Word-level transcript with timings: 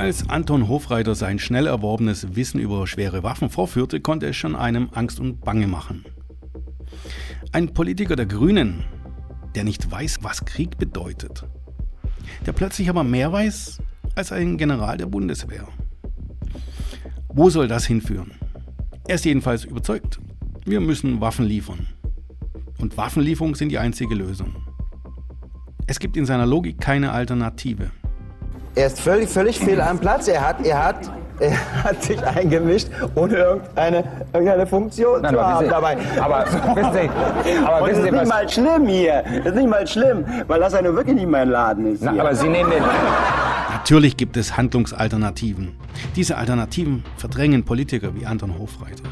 Als 0.00 0.30
Anton 0.30 0.66
Hofreiter 0.66 1.14
sein 1.14 1.38
schnell 1.38 1.66
erworbenes 1.66 2.34
Wissen 2.34 2.58
über 2.58 2.86
schwere 2.86 3.22
Waffen 3.22 3.50
vorführte, 3.50 4.00
konnte 4.00 4.28
es 4.28 4.36
schon 4.36 4.56
einem 4.56 4.88
Angst 4.94 5.20
und 5.20 5.42
Bange 5.42 5.66
machen. 5.66 6.06
Ein 7.52 7.74
Politiker 7.74 8.16
der 8.16 8.24
Grünen, 8.24 8.82
der 9.54 9.64
nicht 9.64 9.90
weiß, 9.90 10.20
was 10.22 10.46
Krieg 10.46 10.78
bedeutet, 10.78 11.46
der 12.46 12.52
plötzlich 12.52 12.88
aber 12.88 13.04
mehr 13.04 13.30
weiß 13.30 13.82
als 14.14 14.32
ein 14.32 14.56
General 14.56 14.96
der 14.96 15.04
Bundeswehr. 15.04 15.68
Wo 17.28 17.50
soll 17.50 17.68
das 17.68 17.84
hinführen? 17.84 18.32
Er 19.06 19.16
ist 19.16 19.26
jedenfalls 19.26 19.64
überzeugt, 19.64 20.18
wir 20.64 20.80
müssen 20.80 21.20
Waffen 21.20 21.44
liefern. 21.44 21.88
Und 22.78 22.96
Waffenlieferungen 22.96 23.54
sind 23.54 23.68
die 23.68 23.78
einzige 23.78 24.14
Lösung. 24.14 24.56
Es 25.86 25.98
gibt 25.98 26.16
in 26.16 26.24
seiner 26.24 26.46
Logik 26.46 26.80
keine 26.80 27.12
Alternative. 27.12 27.90
Er 28.80 28.86
ist 28.86 28.98
völlig, 28.98 29.28
völlig 29.28 29.58
fehl 29.58 29.78
am 29.78 29.98
Platz. 29.98 30.26
Er 30.26 30.40
hat, 30.40 30.64
er 30.64 30.82
hat, 30.82 30.96
er 31.38 31.84
hat 31.84 32.02
sich 32.02 32.18
eingemischt, 32.24 32.88
ohne 33.14 33.34
irgendeine, 33.34 34.04
irgendeine 34.32 34.66
Funktion 34.66 35.20
Nein, 35.20 35.34
zu 35.34 35.40
haben 35.42 35.64
Sie, 35.66 35.70
dabei. 35.70 35.98
Aber 36.18 36.46
wissen 36.46 36.92
Sie, 36.94 37.58
aber 37.62 37.86
wissen 37.86 38.04
Sie, 38.04 38.10
das 38.10 38.22
ist 38.22 38.22
nicht 38.22 38.26
mal 38.26 38.48
schlimm 38.48 38.86
hier. 38.86 39.22
Das 39.44 39.46
ist 39.48 39.54
nicht 39.56 39.68
mal 39.68 39.86
schlimm, 39.86 40.24
weil 40.46 40.60
das 40.60 40.72
ja 40.72 40.80
nur 40.80 40.96
wirklich 40.96 41.14
nicht 41.14 41.28
mein 41.28 41.50
Laden 41.50 41.92
ist. 41.92 42.02
Na, 42.02 42.12
aber 42.12 42.34
Sie 42.34 42.48
nehmen 42.48 42.70
den. 42.70 42.82
Natürlich 43.70 44.16
gibt 44.16 44.38
es 44.38 44.56
Handlungsalternativen. 44.56 45.76
Diese 46.16 46.38
Alternativen 46.38 47.04
verdrängen 47.18 47.66
Politiker 47.66 48.14
wie 48.14 48.24
Anton 48.24 48.58
Hofreiter. 48.58 49.04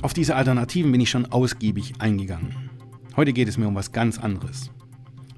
Auf 0.00 0.12
diese 0.12 0.36
Alternativen 0.36 0.92
bin 0.92 1.00
ich 1.00 1.10
schon 1.10 1.26
ausgiebig 1.32 1.94
eingegangen. 1.98 2.70
Heute 3.16 3.32
geht 3.32 3.48
es 3.48 3.58
mir 3.58 3.66
um 3.66 3.74
was 3.74 3.90
ganz 3.90 4.20
anderes. 4.20 4.70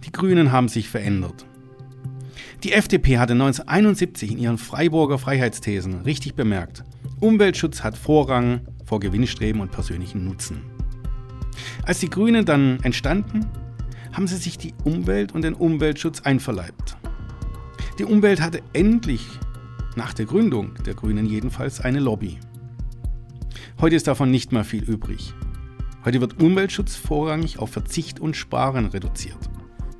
Die 0.05 0.12
Grünen 0.12 0.52
haben 0.52 0.68
sich 0.68 0.90
verändert. 0.90 1.46
Die 2.62 2.72
FDP 2.72 3.19
hatte 3.19 3.33
1971 3.33 4.33
in 4.33 4.38
ihren 4.38 4.58
Freiburger 4.58 5.19
Freiheitsthesen 5.19 6.02
richtig 6.02 6.34
bemerkt, 6.34 6.84
Umweltschutz 7.20 7.83
hat 7.83 7.98
Vorrang 7.98 8.60
vor 8.84 9.00
Gewinnstreben 9.00 9.60
und 9.60 9.70
persönlichen 9.70 10.24
Nutzen. 10.24 10.62
Als 11.84 12.00
die 12.00 12.11
Grünen 12.11 12.44
dann 12.44 12.78
entstanden, 12.83 13.46
haben 14.12 14.27
sie 14.27 14.36
sich 14.36 14.58
die 14.58 14.74
Umwelt 14.84 15.33
und 15.33 15.42
den 15.42 15.55
Umweltschutz 15.55 16.22
einverleibt. 16.22 16.96
Die 17.98 18.05
Umwelt 18.05 18.41
hatte 18.41 18.62
endlich, 18.72 19.27
nach 19.96 20.14
der 20.14 20.27
Gründung 20.27 20.74
der 20.86 20.94
Grünen 20.94 21.27
jedenfalls, 21.27 21.80
eine 21.80 22.00
Lobby. 22.00 22.38
Heute 23.80 23.96
ist 23.96 24.06
davon 24.06 24.30
nicht 24.30 24.52
mehr 24.52 24.64
viel 24.64 24.84
übrig. 24.84 25.34
Heute 26.05 26.20
wird 26.20 26.42
Umweltschutz 26.42 26.96
vorrangig 26.96 27.58
auf 27.58 27.70
Verzicht 27.70 28.20
und 28.20 28.36
Sparen 28.36 28.86
reduziert. 28.86 29.38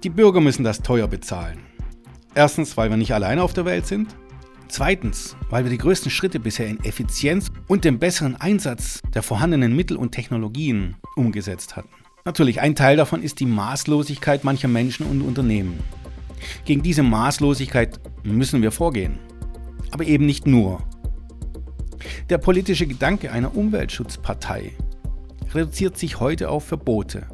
Die 0.03 0.11
Bürger 0.11 0.41
müssen 0.41 0.65
das 0.65 0.81
teuer 0.81 1.09
bezahlen. 1.09 1.70
Erstens, 2.35 2.77
weil 2.77 2.91
wir 2.91 2.97
nicht 2.97 3.13
alleine 3.13 3.43
auf 3.43 3.53
der 3.53 3.65
Welt 3.65 3.87
sind. 3.87 4.15
Zweitens, 4.69 5.37
weil 5.49 5.65
wir 5.65 5.71
die 5.71 5.79
größten 5.79 6.13
Schritte 6.13 6.39
bisher 6.39 6.69
in 6.69 6.79
Effizienz 6.85 7.49
und 7.67 7.85
dem 7.85 7.99
besseren 7.99 8.37
Einsatz 8.37 9.01
der 9.13 9.23
vorhandenen 9.23 9.75
Mittel 9.75 9.97
und 9.97 10.13
Technologien 10.13 10.97
umgesetzt 11.17 11.75
hatten. 11.75 11.89
Natürlich, 12.25 12.61
ein 12.61 12.77
Teil 12.77 12.97
davon 12.97 13.23
ist 13.23 13.41
die 13.41 13.47
Maßlosigkeit 13.47 14.45
mancher 14.45 14.69
Menschen 14.69 15.07
und 15.07 15.23
Unternehmen. 15.23 15.81
Gegen 16.65 16.83
diese 16.83 17.03
Maßlosigkeit 17.03 17.99
müssen 18.23 18.63
wir 18.63 18.71
vorgehen. 18.71 19.19
Aber 19.91 20.05
eben 20.05 20.27
nicht 20.27 20.47
nur. 20.47 20.85
Der 22.29 22.39
politische 22.39 22.87
Gedanke 22.87 23.33
einer 23.33 23.57
Umweltschutzpartei 23.57 24.73
reduziert 25.53 25.99
sich 25.99 26.21
heute 26.21 26.49
auf 26.49 26.65
Verbote. 26.65 27.27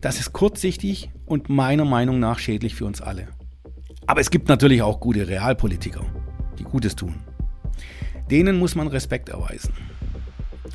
Das 0.00 0.18
ist 0.18 0.32
kurzsichtig 0.32 1.10
und 1.24 1.48
meiner 1.48 1.84
Meinung 1.84 2.18
nach 2.18 2.40
schädlich 2.40 2.74
für 2.74 2.84
uns 2.84 3.00
alle. 3.00 3.28
Aber 4.12 4.20
es 4.20 4.30
gibt 4.30 4.48
natürlich 4.50 4.82
auch 4.82 5.00
gute 5.00 5.26
Realpolitiker, 5.26 6.04
die 6.58 6.64
Gutes 6.64 6.94
tun. 6.94 7.14
Denen 8.30 8.58
muss 8.58 8.74
man 8.74 8.88
Respekt 8.88 9.30
erweisen. 9.30 9.72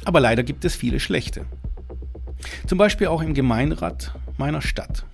Aber 0.05 0.19
leider 0.19 0.41
gibt 0.41 0.65
es 0.65 0.75
viele 0.75 0.99
schlechte. 0.99 1.45
Zum 2.65 2.79
Beispiel 2.79 3.05
auch 3.05 3.21
im 3.21 3.35
Gemeinderat 3.35 4.15
meiner 4.39 4.63
Stadt. 4.63 5.05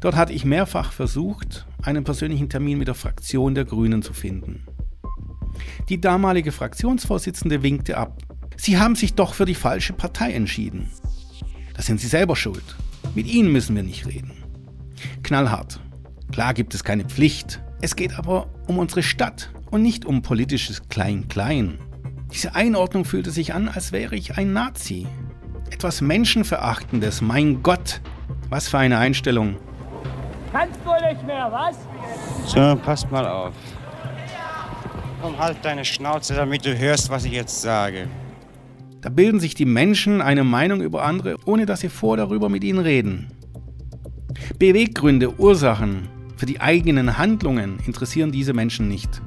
Dort 0.00 0.16
hatte 0.16 0.32
ich 0.32 0.46
mehrfach 0.46 0.92
versucht, 0.92 1.66
einen 1.82 2.04
persönlichen 2.04 2.48
Termin 2.48 2.78
mit 2.78 2.88
der 2.88 2.94
Fraktion 2.94 3.54
der 3.54 3.66
Grünen 3.66 4.00
zu 4.00 4.14
finden. 4.14 4.66
Die 5.90 6.00
damalige 6.00 6.52
Fraktionsvorsitzende 6.52 7.62
winkte 7.62 7.98
ab. 7.98 8.22
Sie 8.56 8.78
haben 8.78 8.94
sich 8.94 9.12
doch 9.12 9.34
für 9.34 9.44
die 9.44 9.54
falsche 9.54 9.92
Partei 9.92 10.32
entschieden. 10.32 10.88
Da 11.74 11.82
sind 11.82 12.00
Sie 12.00 12.08
selber 12.08 12.34
schuld. 12.34 12.76
Mit 13.14 13.26
Ihnen 13.26 13.52
müssen 13.52 13.76
wir 13.76 13.82
nicht 13.82 14.06
reden. 14.06 14.32
Knallhart. 15.22 15.80
Klar 16.32 16.54
gibt 16.54 16.74
es 16.74 16.82
keine 16.82 17.04
Pflicht. 17.04 17.62
Es 17.82 17.94
geht 17.94 18.18
aber 18.18 18.46
um 18.66 18.78
unsere 18.78 19.02
Stadt 19.02 19.50
und 19.70 19.82
nicht 19.82 20.06
um 20.06 20.22
politisches 20.22 20.88
Klein-Klein. 20.88 21.78
Diese 22.32 22.54
Einordnung 22.54 23.04
fühlte 23.04 23.30
sich 23.30 23.52
an, 23.52 23.68
als 23.68 23.92
wäre 23.92 24.16
ich 24.16 24.38
ein 24.38 24.54
Nazi. 24.54 25.06
Etwas 25.70 26.00
Menschenverachtendes, 26.00 27.20
mein 27.20 27.62
Gott. 27.62 28.00
Was 28.48 28.68
für 28.68 28.78
eine 28.78 28.96
Einstellung. 28.96 29.56
Kannst 30.52 30.80
du 30.84 31.06
nicht 31.06 31.26
mehr, 31.26 31.50
was? 31.52 31.76
So, 32.50 32.76
pass 32.82 33.10
mal 33.10 33.26
auf. 33.26 33.54
Komm, 35.20 35.38
halt 35.38 35.58
deine 35.62 35.84
Schnauze, 35.84 36.34
damit 36.34 36.64
du 36.64 36.76
hörst, 36.76 37.10
was 37.10 37.26
ich 37.26 37.32
jetzt 37.32 37.60
sage. 37.60 38.08
Da 39.02 39.10
bilden 39.10 39.40
sich 39.40 39.54
die 39.54 39.66
Menschen 39.66 40.22
eine 40.22 40.44
Meinung 40.44 40.80
über 40.80 41.04
andere, 41.04 41.36
ohne 41.44 41.66
dass 41.66 41.80
sie 41.80 41.88
vor 41.90 42.16
darüber 42.16 42.48
mit 42.48 42.64
ihnen 42.64 42.78
reden. 42.78 43.30
Beweggründe, 44.58 45.38
Ursachen, 45.38 46.08
für 46.42 46.46
die 46.46 46.60
eigenen 46.60 47.18
Handlungen 47.18 47.78
interessieren 47.86 48.32
diese 48.32 48.52
Menschen 48.52 48.88
nicht. 48.88 49.22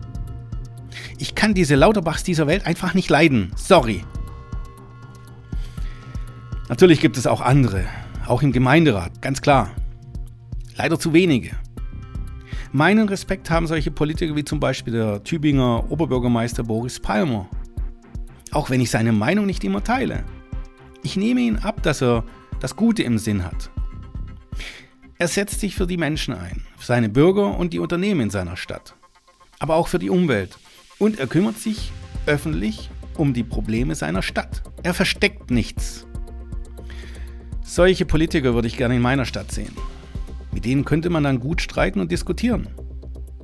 Ich 1.18 1.34
kann 1.34 1.54
diese 1.54 1.76
Lauterbachs 1.76 2.26
dieser 2.26 2.46
Welt 2.46 2.68
einfach 2.68 2.94
nicht 2.94 3.10
leiden. 3.10 3.54
Sorry. 3.56 4.04
Natürlich 6.68 7.00
gibt 7.00 7.16
es 7.16 7.26
auch 7.26 7.40
andere, 7.40 7.86
auch 8.28 8.42
im 8.42 8.52
Gemeinderat, 8.52 9.22
ganz 9.22 9.42
klar. 9.42 9.72
Leider 10.76 11.00
zu 11.00 11.14
wenige. 11.14 11.52
Meinen 12.74 13.08
Respekt 13.08 13.50
haben 13.50 13.66
solche 13.66 13.92
Politiker 13.92 14.36
wie 14.36 14.44
zum 14.44 14.60
Beispiel 14.60 14.92
der 14.92 15.24
Tübinger 15.24 15.90
Oberbürgermeister 15.90 16.64
Boris 16.64 17.00
Palmer. 17.00 17.48
Auch 18.52 18.70
wenn 18.70 18.82
ich 18.82 18.92
seine 18.92 19.14
Meinung 19.14 19.46
nicht 19.46 19.64
immer 19.64 19.82
teile. 19.82 20.26
Ich 21.02 21.16
nehme 21.16 21.40
ihn 21.40 21.60
ab, 21.60 21.82
dass 21.82 22.04
er 22.04 22.26
das 22.60 22.76
Gute 22.76 23.04
im 23.04 23.20
Sinn 23.20 23.46
hat. 23.46 23.72
Er 25.18 25.30
setzt 25.30 25.62
sich 25.62 25.76
für 25.76 25.88
die 25.88 25.96
Menschen 25.96 26.34
ein, 26.34 26.66
für 26.78 26.88
seine 26.88 27.08
Bürger 27.08 27.58
und 27.58 27.72
die 27.72 27.80
Unternehmen 27.80 28.20
in 28.22 28.30
seiner 28.30 28.58
Stadt, 28.58 28.96
aber 29.60 29.76
auch 29.76 29.88
für 29.88 29.98
die 29.98 30.10
Umwelt. 30.10 30.58
Und 31.00 31.20
er 31.20 31.28
kümmert 31.28 31.58
sich 31.58 31.94
öffentlich 32.26 32.90
um 33.16 33.34
die 33.34 33.46
Probleme 33.46 33.96
seiner 33.96 34.22
Stadt. 34.22 34.62
Er 34.84 34.94
versteckt 34.94 35.52
nichts. 35.52 36.06
Solche 37.64 38.06
Politiker 38.06 38.54
würde 38.56 38.68
ich 38.68 38.76
gerne 38.76 38.98
in 38.98 39.02
meiner 39.02 39.24
Stadt 39.24 39.54
sehen. 39.54 39.72
Mit 40.52 40.66
denen 40.66 40.84
könnte 40.84 41.10
man 41.10 41.24
dann 41.24 41.40
gut 41.40 41.62
streiten 41.62 42.02
und 42.02 42.12
diskutieren. 42.12 42.68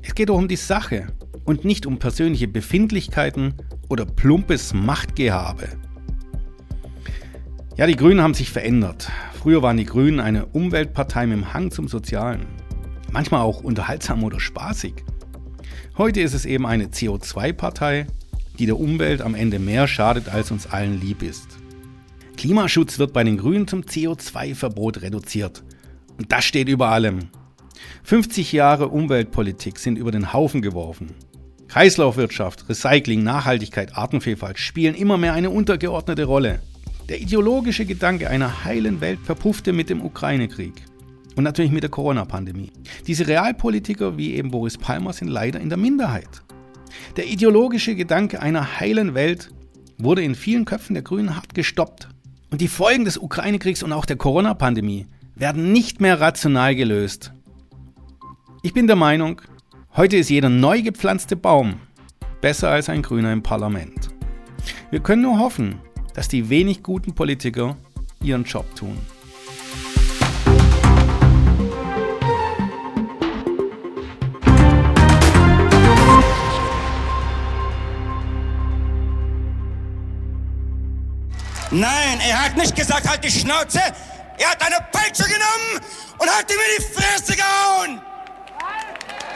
Es 0.01 0.13
geht 0.13 0.27
doch 0.27 0.37
um 0.37 0.49
die 0.49 0.57
Sache 0.57 1.07
und 1.45 1.63
nicht 1.63 1.85
um 1.85 1.99
persönliche 1.99 2.49
Befindlichkeiten 2.49 3.53
oder 3.87 4.05
plumpes 4.05 4.73
Machtgehabe. 4.73 5.69
Ja, 7.77 7.87
die 7.87 7.95
Grünen 7.95 8.21
haben 8.21 8.33
sich 8.33 8.51
verändert. 8.51 9.09
Früher 9.39 9.61
waren 9.61 9.77
die 9.77 9.85
Grünen 9.85 10.19
eine 10.19 10.45
Umweltpartei 10.47 11.25
mit 11.25 11.37
dem 11.37 11.53
Hang 11.53 11.71
zum 11.71 11.87
Sozialen. 11.87 12.45
Manchmal 13.11 13.41
auch 13.41 13.63
unterhaltsam 13.63 14.23
oder 14.25 14.41
spaßig. 14.41 14.93
Heute 15.97 16.19
ist 16.19 16.33
es 16.33 16.45
eben 16.45 16.65
eine 16.65 16.87
CO2-Partei, 16.87 18.07
die 18.59 18.65
der 18.65 18.77
Umwelt 18.77 19.21
am 19.21 19.35
Ende 19.35 19.57
mehr 19.57 19.87
schadet, 19.87 20.27
als 20.27 20.51
uns 20.51 20.67
allen 20.67 20.99
lieb 20.99 21.23
ist. 21.23 21.47
Klimaschutz 22.35 22.99
wird 22.99 23.13
bei 23.13 23.23
den 23.23 23.37
Grünen 23.37 23.67
zum 23.67 23.83
CO2-Verbot 23.83 25.01
reduziert. 25.01 25.63
Und 26.17 26.31
das 26.31 26.43
steht 26.43 26.67
über 26.67 26.89
allem. 26.89 27.29
50 28.03 28.51
Jahre 28.51 28.89
Umweltpolitik 28.89 29.79
sind 29.79 29.97
über 29.97 30.11
den 30.11 30.33
Haufen 30.33 30.61
geworfen. 30.61 31.11
Kreislaufwirtschaft, 31.69 32.67
Recycling, 32.67 33.23
Nachhaltigkeit, 33.23 33.95
Artenvielfalt 33.95 34.59
spielen 34.59 34.93
immer 34.93 35.17
mehr 35.17 35.33
eine 35.33 35.49
untergeordnete 35.49 36.25
Rolle. 36.25 36.59
Der 37.11 37.19
ideologische 37.19 37.85
Gedanke 37.85 38.29
einer 38.29 38.63
heilen 38.63 39.01
Welt 39.01 39.19
verpuffte 39.21 39.73
mit 39.73 39.89
dem 39.89 40.01
Ukraine-Krieg 40.01 40.85
und 41.35 41.43
natürlich 41.43 41.73
mit 41.73 41.83
der 41.83 41.89
Corona-Pandemie. 41.89 42.71
Diese 43.05 43.27
Realpolitiker 43.27 44.15
wie 44.15 44.35
eben 44.35 44.49
Boris 44.49 44.77
Palmer 44.77 45.11
sind 45.11 45.27
leider 45.27 45.59
in 45.59 45.67
der 45.67 45.77
Minderheit. 45.77 46.41
Der 47.17 47.27
ideologische 47.27 47.95
Gedanke 47.95 48.41
einer 48.41 48.79
heilen 48.79 49.13
Welt 49.13 49.51
wurde 49.97 50.23
in 50.23 50.35
vielen 50.35 50.63
Köpfen 50.63 50.93
der 50.93 51.03
Grünen 51.03 51.35
hart 51.35 51.53
gestoppt. 51.53 52.07
Und 52.49 52.61
die 52.61 52.69
Folgen 52.69 53.03
des 53.03 53.17
Ukraine-Kriegs 53.17 53.83
und 53.83 53.91
auch 53.91 54.05
der 54.05 54.15
Corona-Pandemie 54.15 55.05
werden 55.35 55.73
nicht 55.73 55.99
mehr 55.99 56.21
rational 56.21 56.75
gelöst. 56.75 57.33
Ich 58.63 58.73
bin 58.73 58.87
der 58.87 58.95
Meinung, 58.95 59.41
heute 59.97 60.15
ist 60.15 60.29
jeder 60.29 60.47
neu 60.47 60.81
gepflanzte 60.81 61.35
Baum 61.35 61.73
besser 62.39 62.69
als 62.69 62.87
ein 62.87 63.01
Grüner 63.01 63.33
im 63.33 63.43
Parlament. 63.43 64.11
Wir 64.91 65.01
können 65.01 65.23
nur 65.23 65.39
hoffen, 65.39 65.81
dass 66.13 66.27
die 66.27 66.49
wenig 66.49 66.83
guten 66.83 67.13
Politiker 67.13 67.77
ihren 68.21 68.43
Job 68.43 68.75
tun. 68.75 68.97
Nein, 81.73 82.19
er 82.27 82.43
hat 82.43 82.57
nicht 82.57 82.75
gesagt, 82.75 83.07
halt 83.07 83.23
die 83.23 83.31
Schnauze. 83.31 83.79
Er 84.37 84.49
hat 84.49 84.61
eine 84.61 84.85
Peitsche 84.91 85.23
genommen 85.23 85.79
und 86.17 86.29
hat 86.29 86.51
ihm 86.51 86.57
in 86.57 86.83
die 86.83 86.93
Fresse 86.93 87.33
gehauen. 87.33 88.01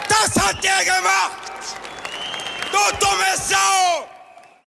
Das 0.10 0.44
hat 0.44 0.58
er 0.64 0.84
gemacht. 0.84 1.78
Du 2.72 2.98
dumme 3.00 3.38
Sau! 3.38 4.15